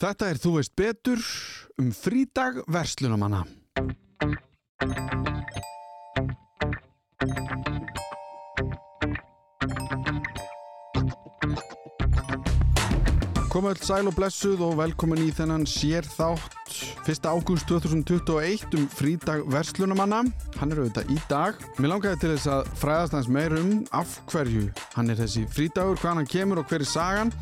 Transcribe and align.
Þetta 0.00 0.30
er 0.32 0.38
Þú 0.40 0.50
veist 0.54 0.72
betur 0.80 1.24
um 1.76 1.90
frídag 1.92 2.62
verslunumanna. 2.72 3.42
Komið 13.50 13.74
öll 13.74 13.84
sæl 13.84 14.08
og 14.08 14.16
blessuð 14.16 14.64
og 14.64 14.76
velkomin 14.80 15.20
í 15.26 15.34
þennan 15.36 15.68
sér 15.68 16.08
þátt 16.08 16.56
1. 17.04 17.28
ágúst 17.28 17.68
2021 17.68 18.78
um 18.80 18.88
frídag 18.88 19.44
verslunumanna. 19.52 20.24
Hann 20.56 20.72
er 20.72 20.80
auðvitað 20.80 21.12
í 21.12 21.20
dag. 21.28 21.60
Mér 21.76 21.98
langaði 21.98 22.22
til 22.22 22.36
þess 22.38 22.54
að 22.56 22.76
fræðast 22.80 23.18
hans 23.18 23.28
meir 23.28 23.52
um 23.60 23.82
af 23.92 24.22
hverju 24.32 24.70
hann 24.96 25.12
er 25.12 25.20
þessi 25.20 25.44
frídagur, 25.52 26.00
hvaðan 26.00 26.22
hann 26.22 26.36
kemur 26.38 26.64
og 26.64 26.72
hver 26.72 26.86
er 26.86 26.88
sagan. 26.88 27.34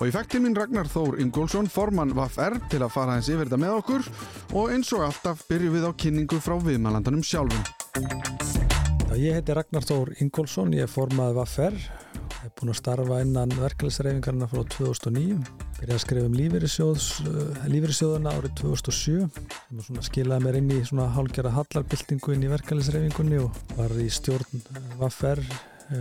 Og 0.00 0.08
ég 0.08 0.16
til 0.26 0.40
mín 0.42 0.56
Ragnar 0.58 0.88
Þór 0.90 1.20
Ingólfsson, 1.22 1.68
formann 1.70 2.14
VAF-R, 2.16 2.56
til 2.72 2.80
að 2.82 2.90
fara 2.90 3.14
hans 3.14 3.28
yfir 3.30 3.46
þetta 3.46 3.60
með 3.62 3.76
okkur. 3.78 4.08
Og 4.58 4.72
eins 4.74 4.90
og 4.96 5.04
alltaf 5.06 5.44
byrjum 5.46 5.76
við 5.76 5.86
á 5.86 5.90
kynningu 5.94 6.40
frá 6.42 6.56
viðmælandanum 6.58 7.22
sjálfum. 7.22 7.62
Ég 9.14 9.38
heiti 9.38 9.54
Ragnar 9.54 9.86
Þór 9.86 10.10
Ingólfsson, 10.18 10.74
ég 10.74 10.88
er 10.88 10.90
formað 10.90 11.38
VAF-R, 11.38 11.78
ég 11.78 12.48
er 12.48 12.52
búin 12.58 12.74
að 12.74 12.80
starfa 12.80 13.20
innan 13.22 13.54
verkefælisreifingarna 13.54 14.50
frá 14.50 14.64
2009, 14.74 15.38
byrjaði 15.78 15.94
að 15.94 16.02
skrifa 16.02 16.26
um 16.26 16.36
lífeyrissjóðuna 17.70 18.34
árið 18.34 18.58
2007, 18.64 19.30
sem 19.86 20.04
skilaði 20.10 20.48
mér 20.48 20.58
inn 20.58 20.74
í 20.74 20.82
hálgjara 21.14 21.54
hallarbyltingu 21.54 22.34
inn 22.34 22.42
í 22.42 22.50
verkefælisreifingunni 22.56 23.44
og 23.46 23.64
var 23.78 23.94
í 24.02 24.10
stjórn 24.10 24.66
VAF-R 24.98 25.46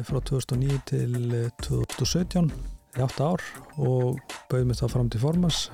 frá 0.10 0.24
2009 0.34 0.82
til 0.90 1.20
2017 1.62 2.73
í 2.94 3.02
8 3.02 3.26
ár 3.26 3.44
og 3.82 4.22
bauði 4.52 4.70
mig 4.70 4.80
þá 4.80 4.88
fram 4.92 5.10
til 5.10 5.24
formas 5.24 5.66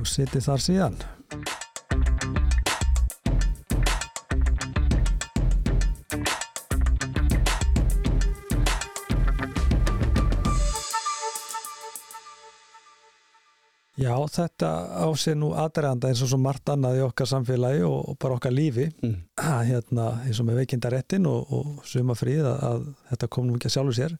og 0.00 0.06
seti 0.08 0.42
þar 0.42 0.64
síðan. 0.64 1.00
Já, 14.00 14.14
þetta 14.32 14.68
á 14.96 15.06
sig 15.12 15.36
nú 15.36 15.50
aðræðanda 15.60 16.08
eins 16.08 16.22
og 16.24 16.30
svo 16.30 16.38
margt 16.40 16.70
annað 16.72 17.02
í 17.02 17.04
okkar 17.04 17.28
samfélagi 17.28 17.82
og, 17.84 17.98
og 18.08 18.16
bara 18.22 18.38
okkar 18.38 18.54
lífi 18.54 18.86
mm. 19.04 19.16
hérna 19.70 20.06
eins 20.24 20.40
og 20.40 20.48
með 20.48 20.62
veikindarettin 20.62 21.28
og, 21.28 21.52
og 21.52 21.82
sumafríð 21.84 22.48
að, 22.48 22.62
að 22.70 22.86
þetta 23.10 23.28
kom 23.36 23.46
nú 23.46 23.58
ekki 23.58 23.68
að 23.68 23.74
sjálfu 23.76 23.96
sér 23.98 24.16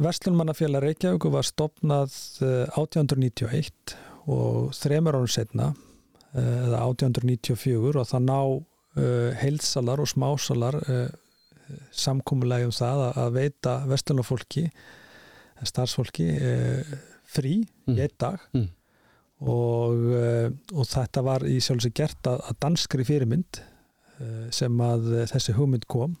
Vestlunmannafélag 0.00 0.80
Reykjavík 0.86 1.26
var 1.32 1.44
stopnað 1.44 2.14
1891 2.40 3.96
og 4.32 4.70
þremur 4.76 5.18
árun 5.18 5.32
setna 5.32 5.72
eða 6.32 6.80
1894 6.86 7.98
og 8.00 8.08
það 8.08 8.22
ná 8.24 8.38
uh, 8.40 9.30
heilsalar 9.42 10.00
og 10.00 10.08
smásalar 10.08 10.78
samkómulegi 11.92 12.68
um 12.68 12.74
það 12.74 13.02
að 13.20 13.36
veita 13.36 13.74
vestlunafólki 13.88 14.66
starfsfólki 15.62 16.26
frí 17.32 17.52
mm. 17.62 17.94
í 17.94 18.02
einn 18.02 18.16
dag 18.20 18.42
mm. 18.52 18.66
og, 19.48 20.02
og 20.74 20.88
þetta 20.90 21.22
var 21.24 21.46
í 21.48 21.60
sjálfsög 21.62 21.94
gert 21.96 22.28
að, 22.28 22.42
að 22.50 22.58
danskri 22.66 23.06
fyrirmynd 23.08 23.62
sem 24.52 24.82
að 24.84 25.08
þessi 25.30 25.54
hugmynd 25.56 25.86
kom 25.88 26.18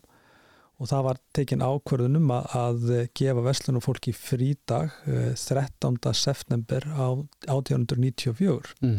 og 0.82 0.90
það 0.90 1.04
var 1.06 1.20
tekin 1.36 1.62
ákverðunum 1.62 2.32
að, 2.34 2.46
að 2.58 2.88
gefa 3.18 3.44
vestlunum 3.46 3.84
fólki 3.84 4.14
frídag 4.16 4.96
13. 5.06 6.00
september 6.18 6.86
á 6.90 7.14
1894 7.46 8.74
mm. 8.82 8.96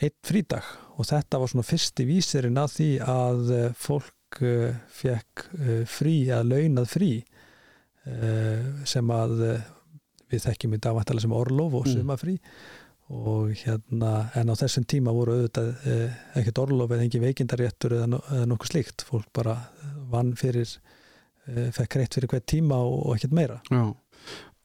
eitt 0.00 0.16
frídag 0.24 0.70
og 0.96 1.08
þetta 1.10 1.40
var 1.42 1.52
svona 1.52 1.68
fyrsti 1.68 2.06
vísirinn 2.08 2.60
að 2.60 2.76
því 2.78 2.90
að 3.12 3.52
fólk 3.76 4.40
fekk 4.88 5.44
frí 5.92 6.16
að 6.32 6.54
launað 6.54 6.88
frí 6.88 7.10
sem 8.88 9.10
að 9.12 9.34
við 10.32 10.46
þekkjum 10.46 10.78
í 10.78 10.80
dagvæntala 10.80 11.20
sem 11.20 11.34
orlof 11.36 11.76
og 11.82 11.90
sumafrí 11.90 12.38
og 13.12 13.52
hérna 13.60 14.30
en 14.40 14.48
á 14.48 14.54
þessum 14.56 14.88
tíma 14.88 15.12
voru 15.12 15.36
auðvitað 15.36 15.84
ekkert 16.40 16.62
orlof 16.64 16.94
eða 16.94 17.04
engin 17.04 17.26
veikindaréttur 17.26 17.98
eða, 17.98 18.22
eða 18.32 18.48
nokkuð 18.48 18.72
slíkt 18.72 19.04
fólk 19.04 19.28
bara 19.36 19.58
vann 20.08 20.32
fyrir 20.40 20.72
fekk 21.76 21.98
reitt 21.98 22.16
fyrir 22.18 22.30
hvert 22.30 22.48
tíma 22.48 22.78
og, 22.78 22.98
og 23.06 23.16
ekkert 23.16 23.36
meira 23.36 23.60
Já, 23.68 23.84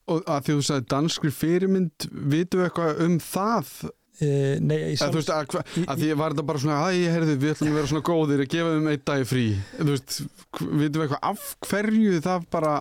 og 0.08 0.26
að 0.30 0.42
því 0.46 0.58
þú 0.58 0.66
sagði 0.68 0.90
danskri 0.94 1.32
fyrirmynd, 1.34 2.10
vitum 2.32 2.62
við 2.62 2.68
eitthvað 2.68 3.00
um 3.04 3.16
það? 3.22 3.72
E, 4.18 4.28
nei, 4.58 4.76
að, 4.98 5.14
veist, 5.14 5.30
að, 5.30 5.60
að 5.84 6.00
því 6.00 6.14
var 6.18 6.34
þetta 6.34 6.44
bara 6.48 6.60
svona 6.62 6.78
að 6.88 6.96
ég 6.98 7.12
heyrði 7.14 7.34
við 7.38 7.52
ætlum 7.54 7.68
að 7.70 7.76
vera 7.78 7.90
svona 7.92 8.06
góðir 8.08 8.40
að 8.42 8.48
gefa 8.54 8.72
þeim 8.74 8.88
einn 8.90 9.04
dag 9.06 9.26
frí 9.30 9.44
þú 9.76 9.90
veist, 9.92 10.16
vitum 10.58 11.02
við 11.02 11.04
eitthvað 11.04 11.28
af 11.30 11.44
hverju 11.68 12.22
það 12.24 12.48
bara 12.54 12.76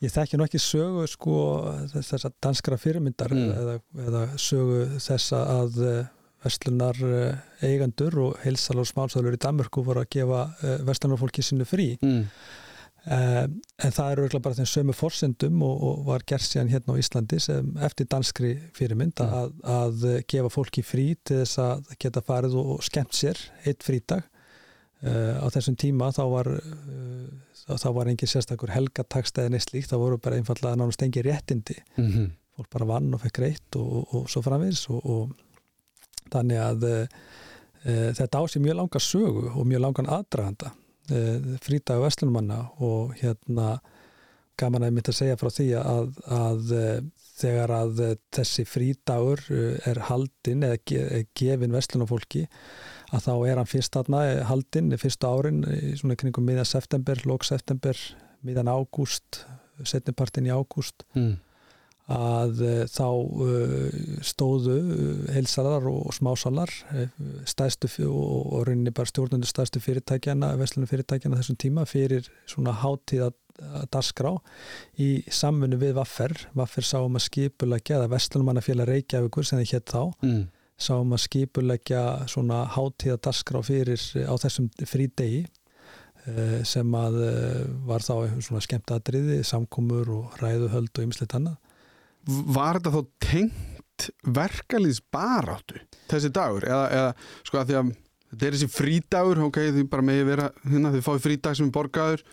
Ég 0.00 0.08
þekki 0.14 0.38
nú 0.40 0.46
ekki 0.46 0.58
sögu 0.64 1.02
sko 1.12 1.34
þessar 1.92 2.32
danskra 2.40 2.78
fyrirmyndar 2.80 3.34
mm. 3.36 3.50
eða, 3.52 3.74
eða 4.06 4.22
sögu 4.40 4.78
þessa 4.96 5.42
að 5.58 5.74
vestlunar 6.40 6.96
eigandur 7.66 8.16
og 8.22 8.38
heilsal 8.40 8.78
og 8.80 8.88
smálsálur 8.88 9.36
í 9.36 9.40
Danmörku 9.42 9.84
voru 9.84 10.00
að 10.00 10.08
gefa 10.16 10.46
vestlunarfólki 10.88 11.44
sinu 11.44 11.66
frí 11.68 11.90
mm. 12.00 12.22
Uh, 13.00 13.46
en 13.80 13.92
það 13.96 14.10
eru 14.12 14.38
bara 14.44 14.56
þeim 14.58 14.66
sömu 14.68 14.92
fórsendum 14.92 15.62
og, 15.64 15.84
og 15.88 16.00
var 16.10 16.24
gert 16.28 16.44
síðan 16.44 16.68
hérna 16.68 16.92
á 16.92 17.00
Íslandi 17.00 17.38
sem 17.40 17.70
eftir 17.80 18.04
danskri 18.12 18.50
fyrirmynd 18.76 19.22
mm. 19.24 19.36
að, 19.38 19.54
að 19.72 20.02
gefa 20.28 20.50
fólki 20.52 20.84
frí 20.84 21.06
til 21.24 21.38
þess 21.38 21.62
að 21.64 21.94
geta 22.02 22.20
farið 22.26 22.58
og 22.60 22.82
skemmt 22.84 23.16
sér 23.16 23.40
eitt 23.64 23.86
frídag 23.86 24.20
uh, 24.20 25.40
á 25.40 25.46
þessum 25.48 25.78
tíma 25.80 26.10
þá 26.12 26.20
var 26.28 26.50
uh, 26.58 27.70
þá 27.70 27.88
var 27.96 28.10
engin 28.12 28.28
sérstakur 28.34 28.74
helgatakst 28.74 29.40
eða 29.40 29.62
slíkt, 29.64 29.88
þá 29.88 29.96
voru 30.02 30.20
bara 30.20 30.36
einfallega 30.36 30.76
nánast 30.76 31.00
engin 31.06 31.24
réttindi 31.24 31.78
mm 31.96 32.04
-hmm. 32.04 32.28
fólk 32.58 32.70
bara 32.76 32.90
vann 32.92 33.14
og 33.16 33.24
fekk 33.24 33.40
reitt 33.46 33.80
og, 33.80 33.88
og, 33.96 34.14
og 34.20 34.28
svo 34.28 34.44
framvins 34.44 34.84
og 34.92 35.32
þannig 36.28 36.60
að 36.60 36.84
þetta 38.12 38.36
á 38.36 38.42
sig 38.44 38.60
mjög 38.60 38.76
langa 38.76 39.00
sögu 39.00 39.56
og 39.56 39.64
mjög 39.64 39.80
langan 39.80 40.12
aðdraganda 40.18 40.74
frídag 41.64 41.98
og 41.98 42.06
vestlunumanna 42.06 42.60
og 42.84 43.16
hérna 43.18 43.78
gaman 44.60 44.84
að 44.84 44.90
ég 44.90 44.96
myndi 44.96 45.12
að 45.12 45.16
segja 45.16 45.38
frá 45.40 45.50
því 45.54 45.66
að, 45.80 46.08
að 46.36 46.72
þegar 47.40 47.72
að 47.72 48.00
þessi 48.36 48.64
frídagur 48.68 49.42
er 49.88 50.02
haldinn 50.10 50.66
eða 50.66 50.80
gefin 51.38 51.72
vestlunafólki 51.72 52.44
að 53.10 53.24
þá 53.26 53.32
er 53.50 53.60
hann 53.60 53.70
fyrst 53.70 53.96
aðna 53.98 54.24
haldinn 54.50 54.92
fyrstu 55.00 55.30
árin 55.30 55.62
í 55.64 55.94
svona 55.98 56.18
kringum 56.20 56.46
miðan 56.46 56.68
september, 56.68 57.20
lók 57.26 57.46
september 57.48 57.98
miðan 58.46 58.70
ágúst, 58.70 59.44
setnipartin 59.82 60.48
í 60.48 60.52
ágúst 60.54 61.04
mm. 61.16 61.34
Að 62.10 62.62
þá 62.90 63.08
stóðu 64.26 64.76
heilsalar 65.30 65.86
og 65.90 66.10
smásalar 66.16 66.72
stæðstu 67.48 68.08
og, 68.08 68.48
og 68.56 68.64
rauninni 68.68 68.92
bara 68.94 69.10
stjórnundur 69.10 69.50
stæðstu 69.50 69.82
fyrirtækjana, 69.84 70.56
vestlunum 70.60 70.90
fyrirtækjana 70.90 71.38
þessum 71.38 71.60
tíma 71.60 71.86
fyrir 71.88 72.26
svona 72.50 72.74
hátíða 72.82 73.30
dasgrá 73.92 74.34
í 74.98 75.20
samfunnu 75.28 75.78
við 75.80 75.94
Vaffer 75.98 76.34
Vaffer 76.56 76.86
sáum 76.86 77.18
að 77.18 77.26
skipulegja 77.28 77.98
eða 77.98 78.10
vestlunumannafélag 78.14 78.88
Reykjavíkur 78.88 79.46
sem 79.46 79.60
þið 79.60 79.74
hétt 79.74 79.94
þá 79.94 80.02
mm. 80.24 80.42
sáum 80.80 81.14
að 81.14 81.24
skipulegja 81.26 82.04
svona 82.32 82.64
hátíða 82.74 83.20
dasgrá 83.28 83.62
fyrir 83.66 84.00
á 84.00 84.34
þessum 84.40 84.70
frídegi 84.88 85.44
sem 86.68 86.94
að 86.94 87.14
var 87.88 88.04
þá 88.04 88.40
svona 88.44 88.60
skemmt 88.64 88.92
aðriði, 88.92 89.40
samkomur 89.46 90.10
og 90.12 90.40
ræðuhöld 90.42 90.92
og 90.92 91.06
ymsleitt 91.06 91.36
annað 91.38 91.56
Var 92.28 92.78
þetta 92.78 92.92
þá 92.94 93.00
tengt 93.24 94.06
verkalýðs 94.24 95.00
baráttu 95.12 95.80
þessi 96.10 96.30
dagur? 96.34 96.66
Eða, 96.68 96.86
eða 96.96 97.48
sko 97.48 97.60
að 97.60 97.70
því 97.70 97.78
að 97.80 97.90
þetta 98.30 98.46
er 98.46 98.56
þessi 98.56 98.70
frídagur 98.74 99.42
ok, 99.48 99.58
því 99.74 99.84
bara 99.90 100.06
megi 100.06 100.28
vera 100.28 100.48
hérna 100.68 100.94
því 100.94 101.02
fáið 101.06 101.26
frídag 101.26 101.58
sem 101.58 101.68
er 101.68 101.74
borgaður. 101.74 102.24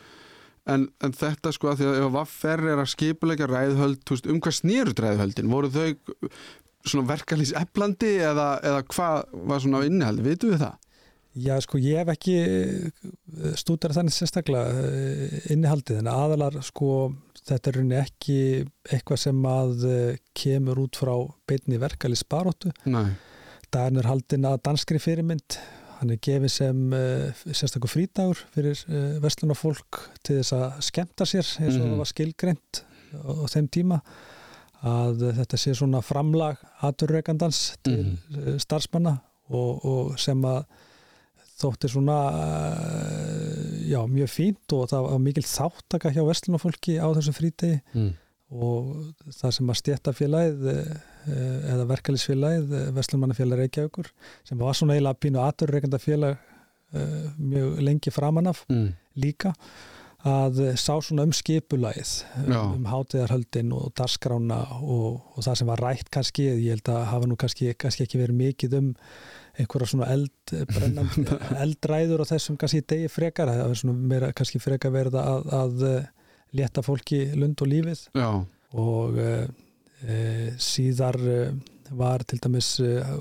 En, 0.68 0.88
en 1.00 1.14
þetta 1.16 1.54
sko 1.56 1.72
að 1.72 1.80
því 1.80 1.90
að 1.90 2.00
ef 2.02 2.10
Vaffer 2.18 2.64
er 2.74 2.82
að 2.82 2.90
skipuleika 2.92 3.48
ræðhöld, 3.48 4.02
veist, 4.10 4.26
um 4.28 4.42
hvað 4.44 4.58
snýrut 4.58 5.00
ræðhöldin, 5.00 5.52
voru 5.52 5.72
þau 5.72 5.86
svona 6.88 7.08
verkalýðs 7.08 7.54
eflandi 7.56 8.18
eða, 8.24 8.50
eða 8.68 8.84
hvað 8.92 9.38
var 9.48 9.64
svona 9.64 9.80
á 9.80 9.88
innihaldi, 9.88 10.26
vitu 10.28 10.52
við 10.52 10.66
það? 10.66 10.76
Já, 11.38 11.54
sko, 11.62 11.78
ég 11.78 12.00
hef 12.02 12.10
ekki 12.16 12.36
stúdar 13.60 13.94
þannig 13.94 14.16
sérstaklega 14.16 14.90
innihaldið, 15.54 16.00
en 16.02 16.10
aðalar 16.10 16.60
sko 16.66 16.92
þetta 17.48 17.70
er 17.70 17.78
rauninni 17.78 17.98
ekki 18.00 18.38
eitthvað 18.90 19.22
sem 19.22 19.48
að 19.48 19.86
kemur 20.38 20.82
út 20.86 21.00
frá 21.00 21.14
beinni 21.48 21.80
verkefli 21.82 22.18
sparóttu 22.20 22.72
daginn 23.74 24.02
er 24.02 24.10
haldin 24.10 24.48
að 24.48 24.62
danskri 24.68 25.00
fyrirmynd 25.04 25.60
hann 25.98 26.14
er 26.14 26.20
gefið 26.24 26.54
sem 26.54 26.82
sérstaklega 27.46 27.92
frídagur 27.92 28.42
fyrir 28.54 28.82
vestlunarfólk 29.24 30.02
til 30.26 30.40
þess 30.40 30.56
að 30.58 30.82
skemta 30.90 31.28
sér 31.28 31.46
eins 31.46 31.60
og 31.60 31.64
mm 31.64 31.78
-hmm. 31.78 31.94
það 31.94 32.02
var 32.02 32.12
skilgreynd 32.12 32.82
á, 33.14 33.32
þeim 33.54 33.68
tíma 33.68 34.02
að 34.88 35.24
þetta 35.40 35.58
sé 35.58 35.74
svona 35.74 36.02
framlag 36.02 36.58
aturreikandans 36.82 37.78
til 37.84 38.04
mm 38.04 38.18
-hmm. 38.30 38.60
starfsmanna 38.60 39.18
og, 39.50 39.86
og 39.86 40.20
sem 40.20 40.46
að 40.46 40.66
þótti 41.58 41.90
svona 41.92 42.18
uh, 42.30 43.74
já, 43.88 44.00
mjög 44.12 44.32
fínt 44.32 44.78
og 44.78 44.88
það 44.92 45.08
var 45.08 45.26
mikil 45.26 45.46
þáttaka 45.48 46.14
hjá 46.16 46.24
vestlunafólki 46.28 46.98
á 47.02 47.08
þessu 47.18 47.34
frítegi 47.36 47.80
mm. 47.96 48.12
og 48.54 48.92
það 49.40 49.56
sem 49.58 49.74
að 49.74 49.80
stjættafélagið 49.82 50.70
uh, 50.74 50.96
eða 51.74 51.90
verkefælisfélagið 51.94 52.78
vestlunmannafélag 52.96 53.64
Reykjavíkur 53.64 54.14
sem 54.48 54.62
var 54.62 54.78
svona 54.78 54.96
eiginlega 54.96 55.22
pínu 55.26 55.44
aturreikandafélag 55.44 56.46
mjög 57.36 57.82
lengi 57.84 58.12
framanaf 58.16 58.62
mm. 58.72 58.86
líka 59.20 59.50
að 60.28 60.62
sá 60.80 60.96
svona 61.04 61.28
um 61.28 61.34
skipulagið 61.36 62.12
um, 62.46 62.54
um 62.80 62.88
hátíðarhöldin 62.90 63.74
og 63.76 63.92
darskrána 63.98 64.60
og, 64.80 65.20
og 65.36 65.46
það 65.46 65.60
sem 65.60 65.70
var 65.70 65.84
rætt 65.84 66.10
kannski, 66.14 66.48
ég 66.48 66.78
held 66.78 66.92
að 66.92 67.04
hafa 67.12 67.30
nú 67.30 67.38
kannski, 67.40 67.74
kannski 67.80 68.08
ekki 68.08 68.22
verið 68.22 68.40
mikið 68.42 68.78
um 68.80 68.90
einhverja 69.58 69.90
svona 69.92 70.10
eld, 70.14 70.54
eldræður 71.66 72.24
og 72.24 72.30
þessum 72.30 72.60
kannski 72.60 72.84
degi 72.86 73.10
frekar 73.12 73.52
það 73.52 73.64
er 73.64 73.82
svona 73.82 74.10
meira 74.14 74.34
kannski 74.38 74.62
frekar 74.64 74.94
verið 74.94 75.20
að, 75.22 75.50
að 75.58 75.88
leta 76.58 76.84
fólki 76.86 77.24
lund 77.36 77.64
og 77.64 77.72
lífið 77.72 78.06
Já. 78.16 78.30
og 78.80 79.18
e, 79.20 79.34
e, 80.06 80.20
síðar 80.62 81.20
e, 81.20 81.42
var 81.98 82.24
til 82.28 82.40
dæmis 82.44 82.74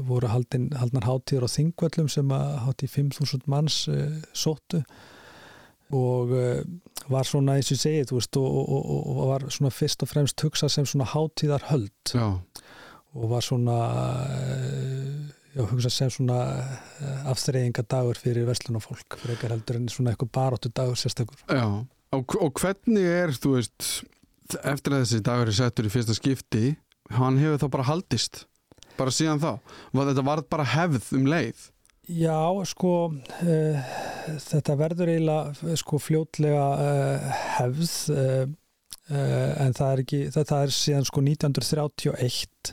voru 0.06 0.28
haldin, 0.30 0.72
haldnar 0.74 1.06
hátíður 1.06 1.46
á 1.46 1.54
þingvöllum 1.54 2.08
sem 2.10 2.32
að 2.34 2.56
hátíð 2.64 2.96
5.000 2.98 3.50
manns 3.50 3.84
sóttu 4.34 4.82
og 5.94 6.32
uh, 6.34 6.62
var 7.12 7.26
svona 7.28 7.56
eins 7.58 7.70
og 7.70 7.78
segið 7.78 8.12
veist, 8.16 8.36
og, 8.40 8.46
og, 8.46 8.70
og, 8.74 9.02
og 9.12 9.28
var 9.30 9.46
svona 9.54 9.70
fyrst 9.74 10.02
og 10.02 10.10
fremst 10.10 10.42
hugsað 10.42 10.72
sem 10.74 10.88
svona 10.88 11.06
hátíðar 11.12 11.68
höld 11.70 12.14
Já. 12.14 12.26
og 13.14 13.30
var 13.30 13.46
svona 13.46 13.76
uh, 15.56 15.66
hugsað 15.72 15.94
sem 15.94 16.12
svona 16.12 16.40
uh, 16.60 17.30
afþreyingadagur 17.32 18.20
fyrir 18.20 18.48
verslun 18.48 18.80
og 18.80 18.86
fólk 18.86 19.18
fyrir 19.20 19.36
ekkar 19.36 19.56
heldur 19.56 19.80
en 19.80 19.88
svona 19.92 20.12
eitthvað 20.12 20.34
baróttu 20.36 20.72
dagur 20.72 20.98
sérstakur. 21.00 21.40
Já, 21.48 21.66
og 22.16 22.60
hvernig 22.60 23.08
er 23.10 23.34
þú 23.36 23.56
veist, 23.56 23.88
eftir 24.62 24.94
að 24.94 25.06
þessi 25.06 25.24
dagur 25.26 25.50
er 25.50 25.58
settur 25.58 25.88
í 25.88 25.92
fyrsta 25.92 26.16
skipti 26.16 26.76
hann 27.14 27.38
hefur 27.40 27.60
þá 27.62 27.70
bara 27.70 27.88
haldist 27.90 28.44
bara 28.96 29.12
síðan 29.12 29.42
þá, 29.42 29.50
þetta 29.94 30.24
var 30.24 30.42
bara 30.50 30.68
hefð 30.72 31.10
um 31.18 31.26
leið? 31.28 31.66
Já, 32.06 32.38
sko 32.70 32.92
uh, 33.10 33.90
þetta 34.44 34.76
verður 34.78 35.10
eiginlega 35.10 35.76
sko 35.80 35.98
fljótlega 36.00 36.66
uh, 36.78 37.28
hefð 37.58 37.94
uh, 38.14 38.46
en 39.06 39.74
það 39.74 39.90
er 39.90 40.02
ekki, 40.02 40.20
þetta 40.34 40.62
er 40.64 40.74
síðan 40.74 41.06
sko 41.06 41.22
1931 41.22 42.72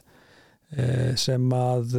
sem 1.21 1.51
að 1.53 1.91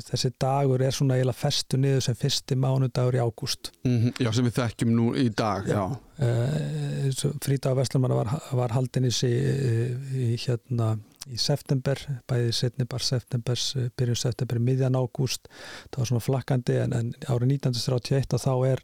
þessi 0.00 0.30
dagur 0.40 0.82
er 0.82 0.94
svona 0.94 1.18
eiginlega 1.18 1.38
festu 1.38 1.78
niður 1.80 2.04
sem 2.06 2.18
fyrsti 2.18 2.56
mánudagur 2.56 3.18
í 3.18 3.22
ágúst. 3.22 3.72
Mm 3.84 3.98
-hmm. 3.98 4.22
Já, 4.24 4.32
sem 4.32 4.44
við 4.44 4.58
þekkjum 4.60 4.94
nú 4.96 5.14
í 5.14 5.28
dag, 5.28 5.66
já. 5.68 5.74
já. 5.74 7.32
Frídag 7.42 7.76
Vestlumanna 7.76 8.14
var, 8.14 8.42
var 8.52 8.70
haldin 8.72 9.04
í, 9.04 9.12
í 9.12 10.36
hérna 10.38 10.96
í 11.30 11.38
september, 11.38 11.98
bæði 12.30 12.54
setni 12.56 12.86
bara 12.88 13.04
septembers, 13.04 13.66
eh, 13.78 13.90
byrjun 13.98 14.18
september 14.18 14.58
miðjan 14.62 14.98
ágúst, 14.98 15.48
það 15.90 16.00
var 16.00 16.10
svona 16.10 16.24
flakkandi 16.24 16.78
en, 16.82 16.96
en 16.96 17.12
árið 17.28 17.54
1931 17.58 18.40
þá 18.42 18.54
er 18.72 18.82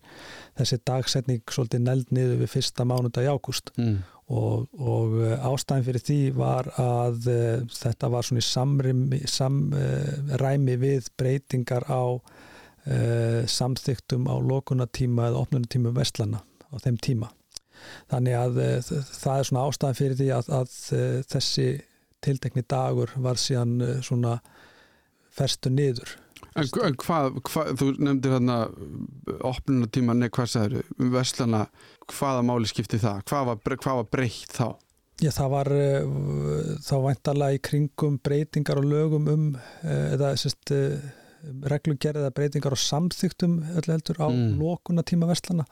þessi 0.61 0.79
dagsetning 0.87 1.55
svolítið 1.55 1.85
neld 1.87 2.12
niður 2.14 2.43
við 2.43 2.52
fyrsta 2.55 2.87
mánudag 2.88 3.26
í 3.26 3.32
ágúst 3.32 3.73
mm. 3.76 3.96
og, 4.35 4.69
og 4.79 5.17
eh, 5.25 5.49
ástæðin 5.50 5.88
fyrir 5.88 6.06
því 6.11 6.20
var 6.38 6.70
að 6.79 7.31
uh, 7.32 7.64
þetta 7.79 8.12
var 8.14 8.29
svona 8.29 8.44
í 8.44 8.49
samræmi, 8.49 9.23
samræmi 9.38 10.76
uh, 10.79 10.84
við 10.84 11.11
breytingar 11.19 11.88
á 11.91 12.02
uh, 12.14 13.43
samþyktum 13.50 14.31
á 14.31 14.37
lokunatíma 14.38 15.32
eða 15.32 15.43
opnunatíma 15.43 15.94
vestlana 15.96 16.44
á 16.70 16.76
þeim 16.84 17.02
tíma 17.02 17.32
þannig 18.11 18.34
að 18.34 18.56
það 18.91 19.37
er 19.38 19.46
svona 19.46 19.69
ástæðin 19.69 19.96
fyrir 19.96 20.17
því 20.19 20.26
að, 20.34 20.49
að 20.56 20.73
þessi 21.31 21.67
tiltekni 22.25 22.65
dagur 22.69 23.12
var 23.23 23.41
síðan 23.41 23.79
eh, 23.85 24.00
svona 24.05 24.38
ferstu 25.35 25.73
niður 25.73 26.17
En, 26.59 26.67
en 26.87 26.94
hvað, 26.99 27.37
hvað, 27.47 27.69
þú 27.79 27.87
nefndir 28.03 28.32
hérna 28.35 28.56
opnunatíma, 29.47 30.15
nei 30.17 30.29
hvað 30.35 30.50
sagður 30.53 30.87
um 30.99 31.11
Vestlana, 31.12 31.65
hvaða 32.11 32.44
máli 32.47 32.70
skipti 32.70 32.99
það? 33.03 33.25
Hvað 33.31 33.49
var, 33.50 33.76
hvað 33.82 33.99
var 34.00 34.09
breytt 34.15 34.55
þá? 34.55 34.69
Já 35.23 35.32
það 35.35 35.53
var 35.55 35.70
eh, 35.75 36.73
þá 36.87 36.94
væntalega 37.05 37.59
í 37.59 37.62
kringum 37.69 38.19
breytingar 38.23 38.81
og 38.81 38.88
lögum 38.91 39.31
um 39.32 39.47
eh, 39.82 40.15
eða 40.15 40.32
sérst 40.38 40.75
reglugerða 41.70 42.31
breytingar 42.35 42.75
og 42.75 42.82
samþygtum 42.82 43.61
öllu 43.79 43.94
heldur 43.94 44.19
á 44.23 44.29
mm. 44.31 44.59
lokunatíma 44.59 45.31
Vestlana 45.31 45.67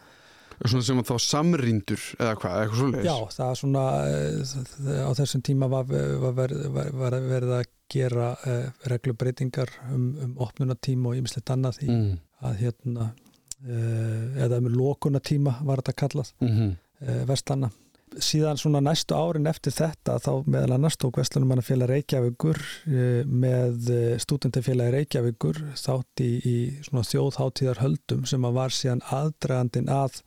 Svona 0.64 0.84
sem 0.86 1.00
þá 1.04 1.16
samrindur 1.20 2.02
eða 2.16 2.34
hvað, 2.40 2.54
eitthvað 2.62 2.78
svo 2.80 2.86
leiðis? 2.92 3.06
Já, 3.06 3.16
það 3.36 3.50
er 3.50 3.58
svona, 3.60 3.84
eh, 4.08 5.00
á 5.04 5.10
þessum 5.18 5.42
tíma 5.44 5.68
var, 5.68 5.90
var, 6.22 6.36
var, 6.76 6.92
var 6.96 7.16
verið 7.28 7.56
að 7.58 7.66
gera 7.92 8.32
uh, 8.34 8.68
reglubreitingar 8.90 9.70
um, 9.92 10.10
um 10.24 10.36
opnunatíma 10.42 11.12
og 11.12 11.20
ýmislegt 11.20 11.52
annað 11.54 11.82
í 11.84 11.90
mm. 11.92 12.12
að 12.48 12.60
hérna, 12.64 13.10
uh, 13.62 14.22
eða 14.46 14.60
um 14.62 14.70
lokunatíma 14.74 15.58
var 15.66 15.82
þetta 15.82 15.98
kallað, 16.02 16.32
mm 16.40 16.54
-hmm. 16.54 16.78
uh, 17.06 17.20
vestlana. 17.28 17.70
Síðan 18.22 18.56
svona 18.56 18.80
næstu 18.80 19.14
árin 19.18 19.50
eftir 19.50 19.74
þetta 19.74 20.16
þá 20.22 20.46
meðal 20.46 20.76
annars 20.76 20.96
tók 20.96 21.18
Vestlunumannafélag 21.18 21.90
Reykjavíkur 21.90 22.60
með 23.26 23.90
stúdentafélag 24.22 24.92
Reykjavíkur 24.94 25.58
þátt 25.74 26.22
í, 26.22 26.30
í 26.38 26.56
svona 26.86 27.02
þjóðháttíðar 27.04 27.82
höldum 27.82 28.22
sem 28.24 28.46
að 28.46 28.56
var 28.56 28.72
síðan 28.72 29.02
aðdragandin 29.10 29.90
að 29.90 30.22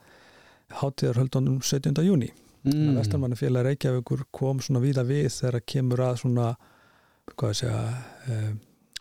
hátíðarhöldunum 0.69 1.61
17. 1.65 2.03
júni 2.05 2.29
mm. 2.63 2.97
Vestarmannafélag 2.97 3.65
Reykjavíkur 3.69 4.25
kom 4.35 4.61
svona 4.63 4.81
víða 4.83 5.05
við 5.07 5.29
þegar 5.33 5.63
kemur 5.65 6.03
að 6.05 6.19
svona 6.23 6.49
hvað 7.35 7.51
að 7.51 7.59
segja 7.61 7.79
eh, 8.29 8.51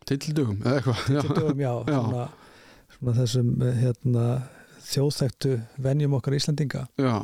Tildugum 0.08 0.62
eða 0.62 0.78
eitthvað 0.78 1.02
Tildugum, 1.08 1.60
já, 1.60 1.72
já. 1.88 1.98
Svona, 1.98 2.24
svona 2.96 3.16
þessum 3.18 3.50
eh, 3.64 3.82
hérna, 3.82 4.24
þjóðþægtu 4.88 5.54
venjum 5.84 6.16
okkar 6.18 6.38
Íslandinga 6.38 6.86
já. 7.00 7.14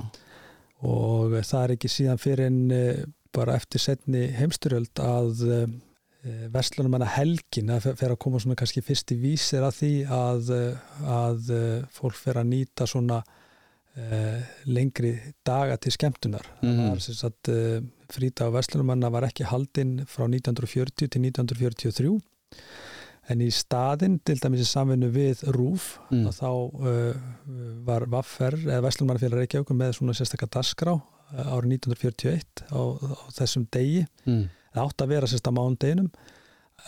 og 0.85 1.38
það 1.41 1.61
er 1.62 1.75
ekki 1.76 1.93
síðan 1.93 2.20
fyrir 2.20 2.50
en 2.50 2.61
eh, 2.75 3.05
bara 3.35 3.56
eftir 3.58 3.82
setni 3.82 4.29
heimsturöld 4.37 5.00
að 5.02 5.46
eh, 5.49 6.44
vestlunum 6.52 6.94
hana 6.96 7.08
helgin 7.12 7.73
að 7.75 7.91
fer 7.99 8.12
að 8.14 8.20
koma 8.23 8.41
svona 8.41 8.56
kannski 8.56 8.81
fyrst 8.85 9.12
í 9.12 9.19
vísir 9.20 9.64
að 9.67 9.81
því 9.81 9.94
að, 10.08 10.53
að 11.05 11.51
fólk 11.93 12.17
fer 12.17 12.39
að 12.41 12.48
nýta 12.48 12.86
svona 12.89 13.19
lengri 14.67 15.13
daga 15.46 15.77
til 15.79 15.93
skemmtunar. 15.94 16.46
Mm 16.63 16.70
uh, 17.48 17.82
frítag 18.10 18.51
á 18.51 18.55
Vestlunumanna 18.55 19.10
var 19.10 19.22
ekki 19.22 19.44
haldinn 19.44 20.05
frá 20.06 20.27
1940 20.27 21.08
til 21.08 21.22
1943 21.22 22.10
en 23.29 23.41
í 23.41 23.51
staðinn 23.51 24.19
til 24.20 24.36
dæmis 24.39 24.60
í 24.60 24.67
samfunnu 24.69 25.08
við 25.08 25.44
RÚF 25.48 25.98
mm. 26.10 26.29
þá 26.31 26.51
uh, 26.51 27.15
var 27.86 28.06
Vaffer 28.06 28.55
eða 28.55 28.82
Vestlunumannafélag 28.84 29.39
Reykjavík 29.39 29.70
með 29.70 29.96
svona 29.96 30.13
sérstaklega 30.13 30.58
dasgrá 30.58 31.01
árið 31.34 31.79
1941 31.79 32.67
á, 32.70 32.82
á 33.01 33.27
þessum 33.39 33.67
degi. 33.70 34.06
Mm. 34.27 34.48
það 34.74 34.84
átt 34.84 35.03
að 35.03 35.13
vera 35.15 35.27
sérstaklega 35.27 35.60
mándeginum 35.60 36.10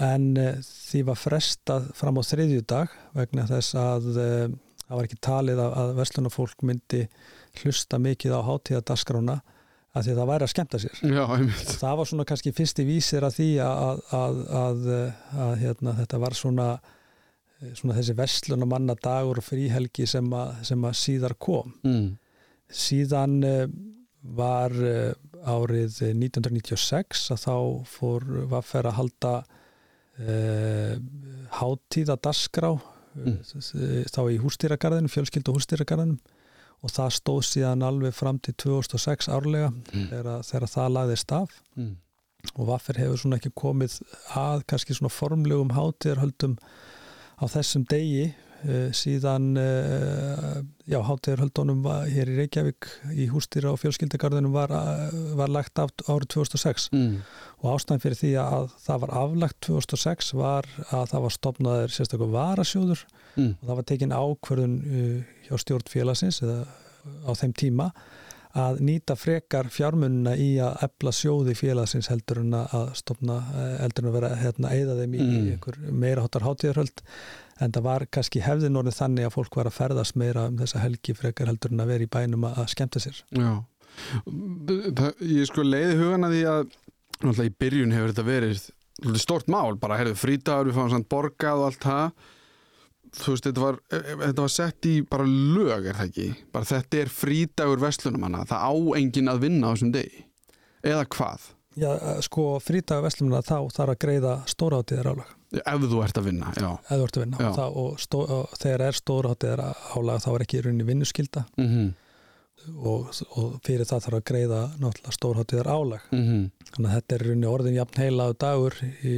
en 0.02 0.25
því 0.60 1.02
var 1.06 1.16
frestað 1.16 1.90
fram 1.94 2.18
á 2.18 2.22
þriðju 2.26 2.62
dag 2.68 2.88
vegna 3.14 3.46
þess 3.46 3.75
að 3.78 4.10
það 4.86 4.98
var 4.98 5.08
ekki 5.08 5.20
talið 5.26 5.62
að, 5.62 5.76
að 5.82 5.92
verslunafólk 6.00 6.64
myndi 6.66 7.02
hlusta 7.62 8.00
mikið 8.02 8.36
á 8.38 8.40
hátíðadaskrána 8.46 9.36
að 9.96 10.04
því 10.04 10.12
að 10.12 10.20
það 10.20 10.30
væri 10.30 10.46
að 10.46 10.52
skemta 10.52 10.80
sér. 10.82 11.00
Já, 11.08 11.24
það 11.80 11.96
var 12.00 12.10
svona 12.10 12.26
kannski 12.28 12.52
fyrsti 12.56 12.84
vísir 12.86 13.26
að 13.26 13.38
því 13.38 13.48
að, 13.64 14.02
að, 14.18 14.86
að 15.46 15.58
hérna, 15.62 15.96
þetta 16.02 16.20
var 16.20 16.36
svona, 16.36 16.68
svona 17.72 17.96
þessi 17.96 18.16
verslunamanna 18.18 18.96
dagur 19.00 19.40
og 19.40 19.46
fríhelgi 19.46 20.08
sem, 20.10 20.28
sem 20.68 20.88
að 20.88 20.98
síðar 21.00 21.36
kom. 21.40 21.72
Mm. 21.86 22.08
síðan 22.66 23.38
eh, 23.46 23.68
var 24.36 24.74
eh, 24.74 25.14
árið 25.46 26.00
1996 26.10 27.30
að 27.32 27.44
þá 27.44 27.56
fór 27.88 28.26
var 28.50 28.64
fyrir 28.66 28.90
að 28.90 28.96
halda 28.98 29.32
uh, 30.18 30.94
hátíðadaskrá 31.60 32.72
mm. 33.16 34.08
þá 34.12 34.20
í 34.32 34.40
hústýragarðinum, 34.42 35.12
fjölskyld 35.12 35.50
og 35.50 35.61
hústýragarðinum 35.61 36.18
og 36.85 36.92
það 36.92 37.14
stóð 37.16 37.44
síðan 37.49 37.85
alveg 37.87 38.14
fram 38.14 38.40
til 38.44 38.54
2006 38.61 39.30
árlega 39.32 39.70
mm. 39.73 40.08
þegar, 40.11 40.42
þegar 40.46 40.73
það 40.73 40.90
lagðist 40.96 41.37
af 41.37 41.54
mm. 41.76 41.92
og 42.54 42.68
Vaffer 42.70 43.00
hefur 43.00 43.23
svona 43.23 43.40
ekki 43.40 43.54
komið 43.56 44.00
að 44.37 44.66
kannski 44.70 44.96
svona 44.99 45.12
formlegum 45.12 45.73
hátíðarhöldum 45.76 46.58
á 47.40 47.44
þessum 47.52 47.87
degi 47.88 48.28
síðan 48.96 49.50
uh, 49.60 50.56
já, 50.88 50.98
hátíðarhöldunum 51.06 51.84
hér 52.10 52.30
í 52.32 52.36
Reykjavík 52.40 52.88
í 53.12 53.28
hústýra 53.30 53.72
og 53.75 53.80
fjölskyldagarðunum 53.82 54.54
var, 54.54 54.72
var 55.38 55.52
lagt 55.52 55.78
af 55.82 55.92
árið 56.06 56.30
2006 56.38 56.88
mm. 56.92 57.14
og 57.62 57.76
ástæðan 57.76 58.02
fyrir 58.04 58.20
því 58.22 58.32
að 58.42 58.68
það 58.86 59.04
var 59.04 59.14
aflagt 59.22 59.60
2006 59.68 60.32
var 60.40 60.70
að 60.88 61.06
það 61.12 61.26
var 61.26 61.36
stopnaður 61.36 61.96
sérstaklega 61.96 62.36
varasjóður 62.38 63.06
mm. 63.36 63.52
og 63.52 63.64
það 63.66 63.80
var 63.80 63.88
tekin 63.92 64.16
ákverðun 64.16 64.76
hjá 65.46 65.56
stjórn 65.62 65.90
félagsins 65.92 66.42
eða 66.46 66.64
á 67.26 67.30
þeim 67.38 67.54
tíma 67.56 67.90
að 68.56 68.78
nýta 68.84 69.16
frekar 69.18 69.68
fjármunna 69.72 70.34
í 70.40 70.56
að 70.62 70.78
ebla 70.86 71.12
sjóði 71.14 71.54
félagsins 71.58 72.08
heldur 72.12 72.40
en 72.42 72.54
að 72.58 72.92
stopna, 72.98 73.40
heldur 73.82 74.06
en 74.06 74.10
að 74.10 74.16
vera 74.18 74.30
hérna, 74.40 74.72
eða 74.76 74.96
þeim 75.00 75.16
í 75.16 75.25
mm. 75.25 75.50
einhver 75.54 75.78
meira 75.90 76.25
hóttar 76.25 76.46
hátíðarhöld. 76.46 77.02
En 77.64 77.72
það 77.72 77.86
var 77.86 78.06
kannski 78.12 78.42
hefðin 78.44 78.76
orðið 78.80 78.98
þannig 78.98 79.28
að 79.28 79.34
fólk 79.36 79.58
var 79.60 79.70
að 79.70 79.76
ferðast 79.78 80.18
meira 80.20 80.46
um 80.50 80.58
þessa 80.60 80.82
helgi 80.82 81.16
frekar 81.16 81.50
heldur 81.50 81.72
en 81.72 81.84
að 81.84 81.92
vera 81.94 82.06
í 82.06 82.10
bænum 82.16 82.48
að 82.50 82.64
skemta 82.72 83.02
sér. 83.02 83.20
Já, 83.32 83.52
ég 85.25 85.48
sko 85.48 85.64
leiði 85.64 86.00
hugan 86.00 86.28
að 86.28 86.36
því 86.36 86.42
að 86.52 86.64
náttúrulega 87.16 87.48
í 87.48 87.54
byrjun 87.64 87.94
hefur 87.96 88.12
þetta 88.12 88.26
verið 88.26 88.66
stort 89.20 89.48
mál, 89.52 89.76
bara 89.80 89.98
herðu 90.00 90.16
frítagur 90.20 90.70
við 90.70 90.78
fáum 90.78 90.92
samt 90.92 91.08
borgað 91.12 91.62
og 91.62 91.70
allt 91.70 91.84
það 91.84 92.32
þú 93.16 93.35
veist, 93.35 93.49
þetta 93.49 93.64
var, 93.64 93.78
e, 93.90 93.99
e, 93.99 94.16
þetta 94.23 94.44
var 94.44 94.52
sett 94.52 94.88
í 94.88 94.94
bara 95.08 95.26
lög, 95.26 95.88
er 95.88 95.99
það 95.99 96.08
ekki? 96.11 96.28
Bara 96.54 96.68
þetta 96.68 97.02
er 97.02 97.12
frídagur 97.12 97.82
vestlunumanna, 97.82 98.46
það 98.49 98.64
á 98.68 98.75
engin 99.00 99.32
að 99.32 99.44
vinna 99.46 99.70
á 99.70 99.73
þessum 99.75 99.92
degi, 99.94 100.25
eða 100.87 101.04
hvað? 101.16 101.50
Já, 101.76 101.90
e, 101.92 102.14
sko, 102.25 102.46
frídagur 102.64 103.06
vestlunumanna 103.06 103.46
þá 103.46 103.76
þarf 103.76 103.94
að 103.94 104.00
greiða 104.06 104.35
stóraáttíðar 104.52 105.12
álag. 105.12 105.37
Ef 105.56 105.85
þú 105.87 106.00
ert 106.04 106.18
að 106.20 106.26
vinna, 106.30 106.52
já. 106.56 106.70
Ef 106.73 106.90
þú 106.90 107.06
ert 107.06 107.18
að 107.18 107.25
vinna, 107.25 107.52
það, 107.61 107.78
og, 107.82 108.00
stó, 108.02 108.18
og 108.38 108.58
þegar 108.61 108.85
er 108.88 108.99
stóraáttíðar 109.00 109.64
álag 109.96 110.25
þá 110.25 110.28
er 110.32 110.44
ekki 110.46 110.58
í 110.58 110.64
rauninni 110.66 110.88
vinnuskylda 110.88 111.44
mm 111.56 111.68
-hmm. 111.70 111.90
og, 112.76 113.11
og 113.40 113.58
fyrir 113.64 113.88
það 113.88 114.06
þarf 114.06 114.20
að 114.20 114.28
greiða 114.32 114.61
náttúrulega 114.80 115.16
stóráttíðar 115.18 115.70
álag. 115.70 116.08
Mm 116.11 116.25
-hmm. 116.26 116.50
Þannig 116.73 116.90
að 116.90 116.96
þetta 116.96 117.14
er 117.14 117.23
í 117.23 117.28
rauninni 117.28 117.52
orðin 117.52 117.78
jafn 117.80 118.00
heilaðu 118.02 118.38
dagur 118.38 118.75
í, 118.85 119.16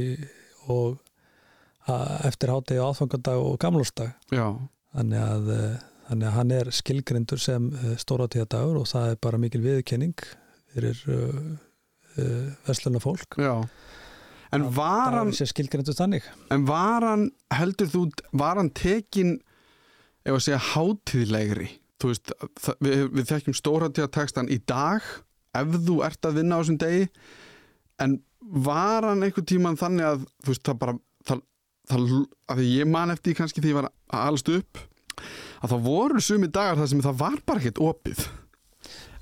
og 0.67 0.99
eftir 2.27 2.51
hátegi 2.53 2.81
á 2.81 2.89
aðfangandag 2.89 3.39
og 3.43 3.55
gamlústag 3.61 4.13
þannig 4.95 5.23
að, 5.23 5.49
eh, 5.55 5.79
þannig 6.09 6.29
að 6.29 6.37
hann 6.37 6.53
er 6.59 6.71
skilgrindur 6.79 7.41
sem 7.41 7.69
eh, 7.73 7.95
stóratíðadagur 8.01 8.81
og 8.81 8.89
það 8.89 9.13
er 9.13 9.19
bara 9.25 9.41
mikil 9.41 9.61
viðkenning 9.65 10.27
fyrir 10.69 10.99
uh, 11.09 11.37
uh, 12.21 12.49
versluna 12.67 13.01
fólk 13.01 13.39
Já. 13.41 13.65
En 14.53 14.65
var 14.73 15.15
hann 15.17 15.31
En 16.53 16.65
var 16.69 17.05
hann, 17.05 17.27
heldur 17.53 17.89
þú 17.89 18.03
var 18.37 18.61
hann 18.61 18.69
tekin 18.77 19.39
ef 20.25 20.35
að 20.35 20.45
segja 20.45 20.61
hátíðlegri? 20.71 21.69
Þú 21.99 22.13
veist, 22.13 22.33
við, 22.85 23.03
við 23.17 23.27
þekkjum 23.33 23.57
stóratíðatekstan 23.57 24.49
í 24.53 24.59
dag 24.69 25.05
ef 25.57 25.77
þú 25.85 25.99
ert 26.05 26.29
að 26.29 26.39
vinna 26.39 26.57
á 26.57 26.59
þessum 26.61 26.79
degi 26.81 27.09
en 27.99 28.19
var 28.39 29.05
hann 29.09 29.25
einhver 29.25 29.45
tíman 29.45 29.77
þannig 29.79 30.07
að 30.07 30.25
þú 30.45 30.53
veist, 30.53 30.65
það 30.65 30.81
bara 30.85 30.97
það, 31.89 32.11
að 32.53 32.61
ég 32.65 32.89
man 32.89 33.13
eftir 33.13 33.37
kannski 33.37 33.63
því 33.63 33.73
ég 33.73 33.79
var 33.79 33.89
allast 34.21 34.51
upp 34.53 34.83
að 35.59 35.73
það 35.73 35.87
voru 35.89 36.21
sumi 36.23 36.47
dagar 36.47 36.79
þar 36.79 36.91
sem 36.91 37.01
það 37.03 37.17
var 37.19 37.41
bara 37.47 37.61
ekkert 37.61 37.81
opið. 37.83 38.21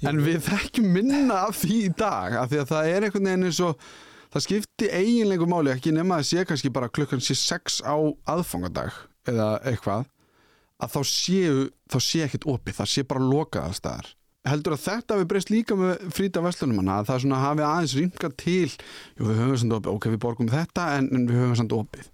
En 0.05 0.19
við 0.21 0.43
þekkjum 0.45 0.91
minna 0.93 1.39
af 1.47 1.57
því 1.63 1.77
í 1.87 1.93
dag 1.97 2.35
af 2.37 2.51
því 2.51 2.59
að 2.61 2.69
það 2.73 2.91
er 2.91 3.07
einhvern 3.07 3.29
veginn 3.31 3.47
eins 3.47 3.61
og 3.65 3.87
það 4.33 4.45
skipti 4.45 4.89
eiginlegu 4.91 5.47
máli 5.49 5.73
ekki 5.73 5.93
nema 5.95 6.19
að 6.19 6.27
sé 6.29 6.43
kannski 6.45 6.71
bara 6.73 6.91
klukkan 6.93 7.23
sé 7.23 7.33
6 7.39 7.81
á 7.87 7.97
aðfangadag 8.29 8.93
eða 9.27 9.47
eitthvað 9.65 10.05
að 10.77 10.93
þá 10.93 10.99
séu, 11.09 11.65
þá 11.89 11.97
sé 12.03 12.21
ekkert 12.27 12.45
opið 12.53 12.77
það 12.77 12.91
sé 12.91 13.05
bara 13.09 13.25
lokað 13.25 13.69
allstaðar 13.71 14.11
heldur 14.47 14.75
að 14.75 14.83
þetta 14.83 15.17
við 15.19 15.29
breyst 15.31 15.51
líka 15.51 15.77
með 15.79 16.05
frýta 16.13 16.43
vestlunum 16.45 16.91
að 16.93 17.09
það 17.09 17.33
hafi 17.41 17.65
aðeins 17.65 17.95
ringa 17.97 18.29
til 18.37 18.69
jú 18.69 19.25
við 19.25 19.41
höfum 19.41 19.57
samt 19.63 19.75
opið, 19.79 19.91
ok 19.95 20.07
við 20.13 20.21
borgum 20.23 20.51
þetta 20.51 20.85
en, 20.99 21.09
en 21.15 21.25
við 21.27 21.41
höfum 21.41 21.57
samt 21.63 21.75
opið 21.75 22.11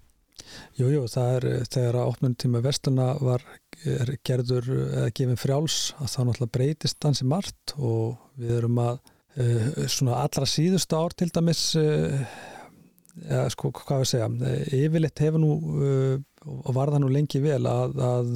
Jújú, 0.78 0.92
jú, 0.96 1.02
það 1.10 1.36
er 1.36 1.46
þegar 1.70 1.98
að 2.00 2.10
opnum 2.12 2.36
tíma 2.38 2.62
vestluna 2.64 3.08
var 3.22 3.44
gerður 4.26 4.70
eða 4.74 5.10
gefin 5.16 5.40
frjáls 5.40 5.78
að 5.98 6.10
það 6.12 6.28
náttúrulega 6.28 6.54
breytist 6.58 7.06
hansi 7.06 7.26
margt 7.28 7.74
og 7.76 8.16
við 8.40 8.56
erum 8.58 8.80
að 8.82 8.98
uh, 9.40 9.86
svona 9.90 10.20
allra 10.22 10.48
síðustu 10.48 10.98
ár 10.98 11.16
til 11.16 11.30
dæmis 11.34 11.64
eða 11.74 13.48
sko 13.54 13.70
hvað 13.78 14.02
við 14.02 14.10
segja 14.10 14.54
yfirleitt 14.74 15.20
hefur 15.22 15.42
nú 15.42 15.52
og 16.44 16.70
var 16.74 16.90
það 16.90 17.04
nú 17.04 17.12
lengi 17.14 17.40
vel 17.42 17.62
að, 17.70 17.94
að 18.02 18.32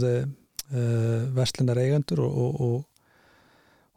vestlunar 1.35 1.81
eigendur 1.83 2.23
og, 2.23 2.37
og, 2.45 2.61
og, 2.63 3.09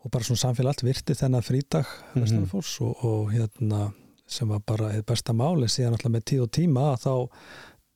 og 0.01 0.13
bara 0.13 0.25
svona 0.25 0.41
samfélag 0.41 0.73
allt 0.73 0.85
virti 0.87 1.17
þennan 1.19 1.45
frídag 1.45 1.85
mm 2.15 2.23
-hmm. 2.23 3.05
og 3.05 3.31
hérna 3.33 3.91
sem 4.31 4.47
var 4.47 4.61
bara 4.65 4.91
besta 5.07 5.33
máli 5.33 5.67
síðan 5.67 5.97
alltaf 5.97 6.11
með 6.11 6.23
tíð 6.29 6.45
og 6.45 6.51
tíma 6.55 6.85
að 6.93 7.01
þá 7.05 7.13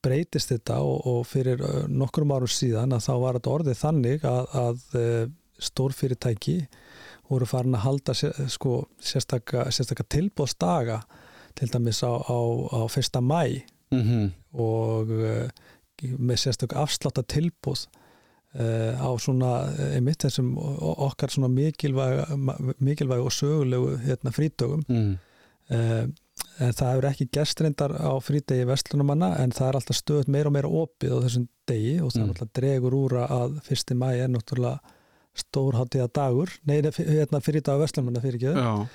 breytist 0.06 0.54
þetta 0.54 0.80
og, 0.86 1.08
og 1.10 1.26
fyrir 1.28 1.64
nokkrum 1.90 2.34
árum 2.36 2.52
síðan 2.52 2.96
að 2.96 3.08
þá 3.08 3.14
var 3.24 3.40
þetta 3.40 3.56
orðið 3.58 3.82
þannig 3.82 4.28
að, 4.30 4.56
að 4.62 5.34
stórfyrirtæki 5.66 6.58
voru 7.30 7.48
farin 7.50 7.78
að 7.78 7.86
halda 7.88 8.16
sko, 8.54 8.80
sérstakka, 9.02 9.66
sérstakka 9.74 10.06
tilbóðsdaga 10.14 11.00
til 11.58 11.70
dæmis 11.72 12.04
á, 12.06 12.14
á, 12.14 12.40
á 12.76 12.82
fyrsta 12.92 13.22
mæ 13.24 13.64
mm 13.92 14.04
-hmm. 14.04 14.26
og 14.54 15.14
með 16.20 16.42
sérstakka 16.44 16.84
afsláta 16.84 17.24
tilbóð 17.24 17.88
Uh, 18.56 18.96
á 18.96 19.12
svona, 19.20 19.50
einmitt 19.98 20.24
þessum 20.24 20.54
okkar 20.56 21.28
svona 21.28 21.50
mikilvæg, 21.52 22.22
mikilvæg 22.80 23.26
og 23.28 23.34
sögulegu 23.36 23.98
hérna, 24.00 24.32
frítögum 24.32 24.86
mm. 24.88 25.10
uh, 25.76 26.06
en 26.60 26.76
það 26.76 26.92
hefur 26.92 27.08
ekki 27.10 27.30
gerst 27.38 27.62
reyndar 27.62 27.96
á 27.96 28.14
frídegi 28.24 28.68
vestlunumanna 28.70 29.34
en 29.44 29.54
það 29.56 29.68
er 29.68 29.80
alltaf 29.80 30.00
stöðt 30.00 30.32
meira 30.32 30.52
og 30.52 30.56
meira 30.56 30.72
opið 30.84 31.16
á 31.16 31.24
þessum 31.26 31.48
degi 31.68 31.96
og 32.00 32.14
það 32.14 32.22
er 32.22 32.26
mm. 32.26 32.34
alltaf 32.36 32.54
dregur 32.60 32.98
úr 33.00 33.18
að 33.26 33.58
fyrsti 33.66 33.98
mæi 34.00 34.14
er 34.16 34.32
náttúrulega 34.32 34.94
stórháttíða 35.36 36.08
dagur. 36.16 36.52
Nei, 36.64 36.78
hérna 36.80 37.42
frídag 37.44 37.82
vestlunumanna 37.82 38.22
fyrir 38.24 38.40
ekki 38.40 38.86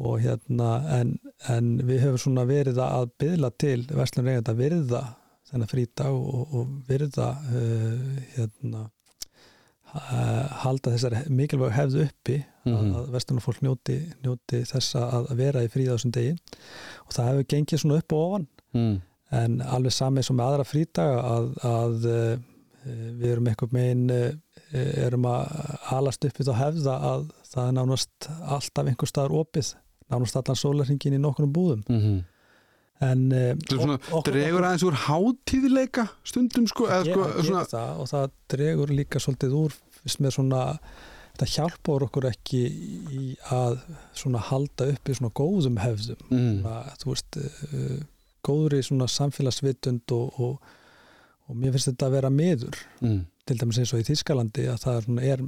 og 0.00 0.22
hérna 0.22 0.70
en, 1.00 1.16
en 1.52 1.74
við 1.84 2.06
höfum 2.06 2.20
svona 2.24 2.46
verið 2.48 2.80
að 2.80 3.10
byðla 3.20 3.50
til 3.60 3.78
vestlunurregjanda 3.90 4.54
virða 4.56 5.02
þennan 5.50 5.68
frídag 5.68 6.16
og, 6.16 6.54
og 6.56 6.70
virða 6.88 7.28
uh, 7.52 8.12
hérna 8.36 8.86
halda 9.92 10.92
þessar 10.94 11.16
mikilvæg 11.28 11.74
hefðu 11.76 12.04
uppi 12.06 12.38
mm 12.64 12.74
-hmm. 12.74 12.94
að 12.96 13.10
vestunarfólk 13.12 13.60
njóti, 13.62 13.98
njóti 14.24 14.62
þess 14.64 14.94
að 14.96 15.34
vera 15.36 15.64
í 15.64 15.68
fríða 15.68 15.96
þessum 15.96 16.14
degi 16.16 16.36
og 17.06 17.12
það 17.12 17.28
hefur 17.28 17.48
gengið 17.54 17.82
svona 17.82 17.98
upp 18.00 18.12
og 18.12 18.22
ofan 18.28 18.46
mm. 18.72 18.96
en 19.42 19.60
alveg 19.60 19.92
samið 19.92 20.26
sem 20.26 20.36
með 20.36 20.46
aðra 20.46 20.64
frídaga 20.64 21.20
að, 21.34 21.52
að 21.64 22.08
uh, 22.14 22.38
við 23.20 23.28
erum 23.34 23.46
eitthvað 23.46 23.72
megin 23.76 24.10
uh, 24.10 24.32
erum 25.06 25.28
að 25.28 25.46
halast 25.90 26.24
upp 26.24 26.40
í 26.40 26.44
þá 26.48 26.52
hefða 26.56 26.98
að 27.12 27.30
það 27.52 27.68
er 27.68 27.72
nánast 27.76 28.28
alltaf 28.40 28.86
einhver 28.86 29.08
staðar 29.08 29.36
opið 29.42 29.74
nánast 30.12 30.36
allan 30.36 30.56
sólarhingin 30.56 31.16
í 31.16 31.20
nokkrum 31.20 31.52
búðum 31.52 31.82
mm 31.88 32.00
-hmm. 32.00 32.20
En, 33.02 33.22
svona, 33.66 33.96
okkur, 33.98 34.28
dregur 34.28 34.66
aðeins 34.66 34.84
úr 34.86 34.98
hátíðleika 35.06 36.04
stundum 36.28 36.68
sko, 36.70 36.86
eða, 36.86 37.06
sko 37.08 37.30
svona... 37.40 37.64
það, 37.70 37.96
og 37.98 38.10
það 38.12 38.28
dregur 38.54 38.92
líka 38.94 39.22
svolítið 39.22 39.56
úr 39.58 39.80
með 40.22 40.36
svona 40.36 40.60
þetta 41.32 41.48
hjálpar 41.48 42.06
okkur 42.06 42.28
ekki 42.28 42.60
í 43.16 43.24
að 43.54 43.78
svona 44.18 44.42
halda 44.50 44.90
upp 44.92 45.08
í 45.08 45.16
svona 45.16 45.32
góðum 45.38 45.80
hefðum 45.80 46.20
mm. 46.28 46.54
svona, 46.60 46.76
þú 47.00 47.10
veist 47.10 47.38
uh, 47.40 47.98
góður 48.46 48.78
í 48.78 48.82
svona 48.86 49.08
samfélagsvitund 49.10 50.14
og, 50.16 50.38
og, 50.42 50.74
og 51.48 51.58
mér 51.58 51.74
finnst 51.74 51.92
þetta 51.92 52.08
að 52.08 52.16
vera 52.18 52.32
meður 52.34 52.78
mm. 53.00 53.18
til 53.48 53.58
dæmis 53.62 53.80
eins 53.80 53.94
og 53.96 54.02
í 54.02 54.06
Þískalandi 54.10 54.68
að 54.72 54.84
það 54.84 55.00
er, 55.00 55.10
er 55.32 55.44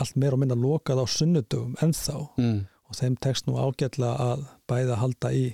allt 0.00 0.18
meira 0.18 0.38
og 0.38 0.42
minna 0.42 0.58
lokað 0.58 1.04
á 1.04 1.06
sunnudögum 1.12 1.76
ennþá 1.84 2.18
mm. 2.40 2.58
og 2.88 3.00
þeim 3.02 3.18
tekst 3.26 3.48
nú 3.48 3.58
ágætla 3.60 4.14
að 4.30 4.46
bæða 4.70 5.00
halda 5.02 5.34
í 5.36 5.48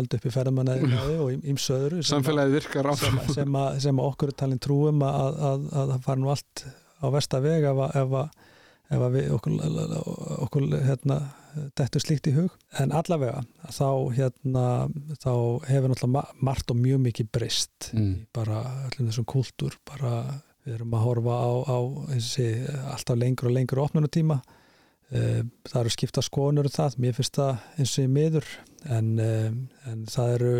halda 0.00 0.18
upp 0.18 0.26
í 0.26 0.34
ferðamannæðinaði 0.34 1.16
og 1.22 1.48
ímsöðru 1.52 2.04
sem, 2.06 2.24
sem, 3.34 3.58
sem 3.86 4.04
okkur 4.04 4.32
er 4.32 4.38
talin 4.42 4.62
trúum 4.62 5.02
að 5.06 5.66
það 5.70 5.98
fara 6.06 6.20
nú 6.20 6.30
allt 6.34 6.64
á 7.00 7.06
vestaveg 7.14 7.68
ef 7.70 7.84
að 7.86 8.30
ef 8.90 9.02
að 9.06 9.12
við 9.14 9.28
okkur, 9.36 9.58
okkur 10.48 10.64
hérna, 10.82 11.20
dettur 11.78 12.02
slíkt 12.02 12.26
í 12.26 12.34
hug. 12.34 12.56
En 12.82 12.90
allavega 12.90 13.44
þá, 13.70 13.86
hérna, 14.16 14.64
þá 15.22 15.34
hefur 15.68 15.92
náttúrulega 15.92 16.42
margt 16.42 16.74
og 16.74 16.80
mjög 16.80 17.04
mikið 17.04 17.28
breyst 17.30 17.92
mm. 17.94 18.14
bara 18.34 18.64
allir 18.88 19.12
þessum 19.12 19.28
kúltúr. 19.30 19.76
Bara 19.86 20.24
við 20.66 20.80
erum 20.80 20.96
að 20.98 21.06
horfa 21.06 21.36
á, 21.38 21.50
á 21.70 21.78
þessi, 22.16 22.48
alltaf 22.90 23.20
lengur 23.20 23.52
og 23.52 23.56
lengur 23.60 23.84
opnunatíma 23.84 24.40
Eh, 25.10 25.42
það 25.66 25.80
eru 25.80 25.90
skipta 25.90 26.22
skonur 26.22 26.68
um 26.68 26.72
það, 26.72 26.96
mér 27.02 27.16
finnst 27.16 27.38
það 27.40 27.62
eins 27.82 27.92
og 27.98 28.04
í 28.04 28.10
miður 28.14 28.50
en, 28.88 29.18
eh, 29.18 29.50
en 29.90 30.06
það 30.08 30.36
eru 30.36 30.54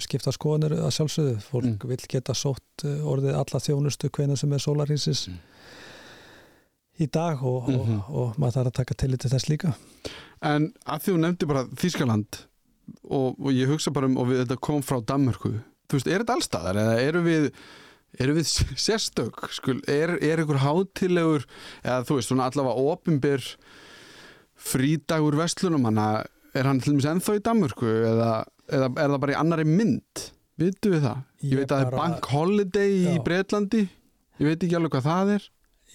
skipta 0.00 0.32
skoðanir 0.32 0.72
að 0.80 0.94
sjálfsögðu, 0.96 1.36
fólk 1.44 1.66
mm. 1.68 1.90
vil 1.90 1.98
geta 2.08 2.32
sótt 2.32 2.86
orðið 2.86 3.36
alla 3.36 3.60
þjónustu 3.60 4.08
hvena 4.08 4.36
sem 4.40 4.54
er 4.56 4.62
sólarhýnsis 4.64 5.26
mm. 5.28 5.40
í 7.04 7.08
dag 7.12 7.42
og, 7.44 7.68
mm 7.68 7.76
-hmm. 7.76 7.98
og, 8.08 8.14
og 8.22 8.38
maður 8.40 8.56
þarf 8.56 8.70
að 8.70 8.78
taka 8.80 8.94
til 8.94 9.18
til 9.18 9.30
þess 9.34 9.48
líka 9.52 9.74
En 10.40 10.72
að 10.84 11.02
því 11.02 11.12
þú 11.12 11.18
nefndi 11.20 11.46
bara 11.46 11.64
Þískaland 11.76 12.40
og, 13.04 13.36
og 13.40 13.50
ég 13.52 13.68
hugsa 13.68 13.90
bara 13.90 14.08
um 14.08 14.16
og 14.16 14.30
við, 14.30 14.44
þetta 14.44 14.60
kom 14.60 14.82
frá 14.82 15.00
Danmörku 15.04 15.52
þú 15.86 15.98
veist, 15.98 16.08
er 16.10 16.22
þetta 16.22 16.36
allstaðar 16.38 16.80
eða 16.82 16.96
eru 17.02 17.22
við 17.26 17.50
eru 18.22 18.36
við 18.38 18.52
sérstök 18.86 19.48
skul, 19.54 19.80
er, 19.90 20.16
er 20.24 20.42
ykkur 20.42 20.62
hátilegur 20.64 21.46
eða 21.82 22.04
þú 22.08 22.18
veist, 22.18 22.30
svona 22.30 22.48
allavega 22.48 22.92
ofinbyr 22.94 23.50
frídagur 24.56 25.36
vestlunum 25.36 25.84
hann 25.90 26.00
er 26.56 26.68
hann 26.70 26.80
til 26.82 26.94
dæmis 26.94 27.08
ennþá 27.10 27.36
í 27.38 27.42
Danmörku 27.46 27.90
eða 28.12 28.30
eða 28.66 28.88
er 28.90 29.12
það 29.12 29.20
bara 29.22 29.34
í 29.34 29.38
annari 29.40 29.66
mynd 29.68 30.24
vitu 30.60 30.94
við 30.94 31.04
það? 31.04 31.20
Ég, 31.42 31.50
ég 31.50 31.60
veit 31.60 31.70
að 31.70 31.82
það 31.82 31.86
er 31.86 31.98
Bank 32.00 32.30
Holiday 32.32 32.96
já. 32.96 33.10
í 33.12 33.20
Breitlandi 33.26 33.84
ég 33.84 34.48
veit 34.48 34.56
ekki 34.56 34.78
alveg 34.78 34.96
hvað 34.96 35.06
það 35.10 35.36
er 35.36 35.46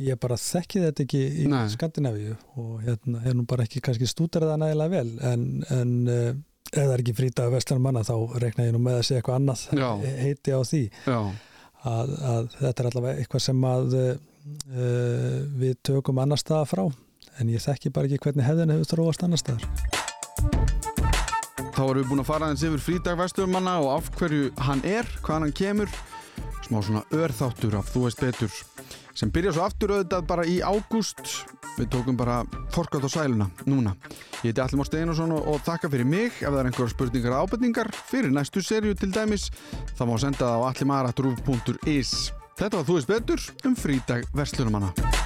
ég 0.01 0.22
bara 0.22 0.38
þekki 0.39 0.86
þetta 0.86 1.03
ekki 1.06 1.22
í 1.44 1.50
Nei. 1.51 1.65
Skandinavíu 1.74 2.38
og 2.62 2.72
hérna 2.86 3.22
er 3.27 3.36
nú 3.38 3.46
bara 3.50 3.68
ekki 3.68 3.84
kannski 3.84 4.08
stúderða 4.10 4.58
nægilega 4.62 4.96
vel 4.96 5.12
en, 5.27 5.46
en 5.74 5.94
ef 6.72 6.80
það 6.80 6.94
er 6.96 7.03
ekki 7.03 7.15
frítag 7.18 7.53
vestlarnar 7.53 7.86
manna 7.88 8.03
þá 8.08 8.41
rekna 8.41 8.68
ég 8.68 8.75
nú 8.75 8.82
með 8.82 9.01
að 9.01 9.08
segja 9.10 9.22
eitthvað 9.22 9.39
annað 9.41 9.65
já. 9.75 9.89
heiti 10.24 10.56
á 10.56 10.60
því 10.72 10.84
að, 11.91 12.13
að 12.32 12.51
þetta 12.60 12.84
er 12.84 12.91
allavega 12.91 13.24
eitthvað 13.24 13.46
sem 13.48 13.65
að 13.72 13.98
uh, 14.01 14.12
við 15.62 15.80
tökum 15.91 16.22
annar 16.24 16.41
staða 16.41 16.70
frá 16.70 16.86
en 17.41 17.51
ég 17.51 17.63
þekki 17.63 17.94
bara 17.94 18.08
ekki 18.08 18.24
hvernig 18.25 18.48
hefðin 18.48 18.77
hefur 18.77 18.94
þróast 18.96 19.27
annar 19.27 19.44
staðar 19.44 20.00
Þá 21.72 21.84
erum 21.86 22.01
við 22.01 22.10
búin 22.10 22.22
að 22.24 22.28
fara 22.28 22.48
aðeins 22.50 22.63
yfir 22.68 22.82
frídag 22.84 23.20
vesturumanna 23.22 23.78
og 23.80 23.94
af 23.96 24.10
hverju 24.20 24.50
hann 24.68 24.82
er, 24.88 25.08
hvaðan 25.24 25.48
hann 25.48 25.56
kemur. 25.56 25.94
Smá 26.66 26.82
svona 26.84 27.04
örþáttur 27.16 27.78
af 27.80 27.92
þú 27.94 28.06
veist 28.08 28.24
betur 28.24 28.58
sem 29.18 29.32
byrja 29.32 29.54
svo 29.56 29.66
aftur 29.66 29.94
auðvitað 29.96 30.28
bara 30.28 30.46
í 30.48 30.60
ágúst. 30.63 31.24
Við 31.78 31.88
tókum 31.94 32.18
bara 32.20 32.42
forkátt 32.75 33.08
á 33.08 33.10
sæluna 33.12 33.48
núna. 33.70 33.96
Ég 34.42 34.51
heiti 34.51 34.63
Allimár 34.63 34.90
Steinusson 34.90 35.32
og, 35.36 35.48
og 35.48 35.63
þakka 35.68 35.92
fyrir 35.94 36.08
mig. 36.08 36.36
Ef 36.42 36.50
það 36.50 36.60
er 36.60 36.72
einhverja 36.72 36.94
spurningar 36.96 37.38
og 37.38 37.48
ábyrningar 37.48 37.92
fyrir 38.12 38.36
næstu 38.36 38.63
serju 38.66 38.98
til 39.00 39.12
dæmis 39.16 39.50
þá 39.96 40.06
má 40.10 40.16
senda 40.20 40.44
það 40.44 40.60
á 40.60 40.68
allimarat.ruf.is 40.74 42.16
Þetta 42.60 42.78
var 42.78 42.88
þú 42.88 43.00
veist 43.00 43.12
betur 43.16 43.50
um 43.66 43.80
frídag 43.80 44.28
vesturumanna 44.36 45.21